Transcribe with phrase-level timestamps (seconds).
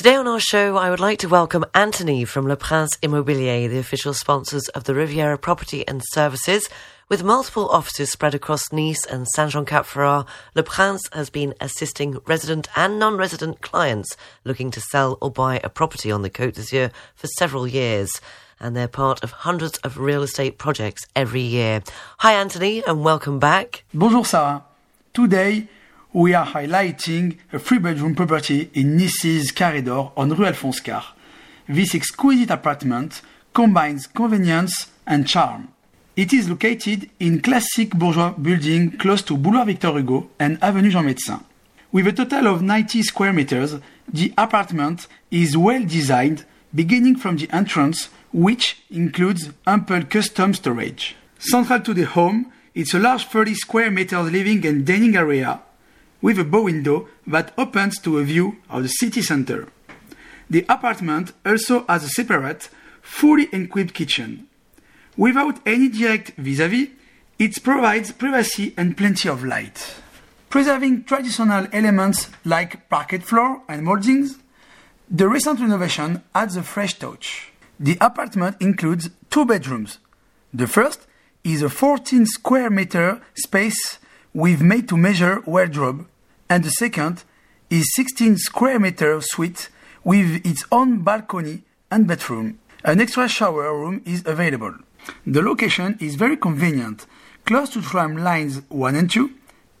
[0.00, 3.76] Today on our show, I would like to welcome Anthony from Le Prince Immobilier, the
[3.76, 6.66] official sponsors of the Riviera Property and Services.
[7.10, 12.98] With multiple offices spread across Nice and Saint-Jean-Cap-Ferrat, Le Prince has been assisting resident and
[12.98, 17.66] non-resident clients looking to sell or buy a property on the Côte d'Azur for several
[17.66, 18.22] years.
[18.58, 21.82] And they're part of hundreds of real estate projects every year.
[22.20, 23.84] Hi, Anthony, and welcome back.
[23.92, 24.64] Bonjour, Sarah.
[25.12, 25.68] Today,
[26.12, 31.04] we are highlighting a three-bedroom property in Nice's Carré d'Or on Rue Alphonse Karr.
[31.68, 33.22] This exquisite apartment
[33.54, 35.68] combines convenience and charm.
[36.16, 41.04] It is located in classic bourgeois building close to Boulevard Victor Hugo and Avenue Jean
[41.04, 41.44] Médecin.
[41.92, 43.76] With a total of 90 square meters,
[44.12, 51.14] the apartment is well designed, beginning from the entrance, which includes ample custom storage.
[51.38, 55.60] Central to the home, it's a large 30 square meters living and dining area
[56.22, 59.68] with a bow window that opens to a view of the city center.
[60.48, 62.68] The apartment also has a separate,
[63.02, 64.48] fully equipped kitchen.
[65.16, 66.88] Without any direct vis-a-vis,
[67.38, 69.94] it provides privacy and plenty of light.
[70.50, 74.38] Preserving traditional elements like parquet floor and moldings,
[75.08, 77.52] the recent renovation adds a fresh touch.
[77.78, 79.98] The apartment includes two bedrooms.
[80.52, 81.06] The first
[81.44, 83.99] is a 14 square meter space
[84.32, 86.06] with made to measure wardrobe,
[86.48, 87.24] and the second
[87.68, 89.68] is 16 square meter suite
[90.04, 92.58] with its own balcony and bedroom.
[92.84, 94.74] An extra shower room is available.
[95.26, 97.06] The location is very convenient,
[97.44, 99.30] close to tram lines 1 and 2,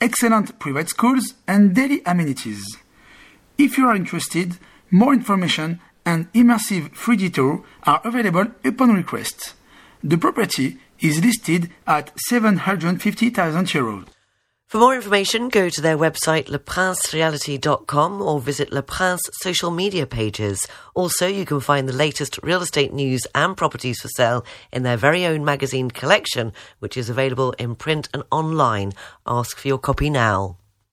[0.00, 2.64] excellent private schools, and daily amenities.
[3.56, 4.58] If you are interested,
[4.90, 9.54] more information and immersive 3D tour are available upon request.
[10.02, 14.06] The property is listed at 750,000 euros.
[14.68, 20.66] For more information, go to their website leprincereality.com or visit Le Prince social media pages.
[20.94, 24.98] Also, you can find the latest real estate news and properties for sale in their
[24.98, 28.92] very own magazine collection, which is available in print and online.
[29.26, 30.58] Ask for your copy now.